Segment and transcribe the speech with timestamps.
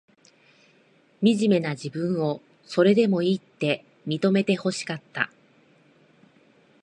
[1.21, 5.29] みじめな自分を、それでもいいって、認めてほしかった。